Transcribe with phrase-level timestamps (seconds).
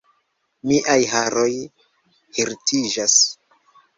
[0.69, 1.51] Miaj haroj
[2.37, 3.19] hirtiĝas!